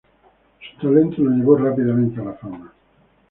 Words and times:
Su 0.71 0.77
talento 0.79 1.21
lo 1.21 1.29
llevó 1.29 1.55
rápidamente 1.57 2.19
a 2.21 2.23
la 2.23 2.33
fama. 2.33 2.73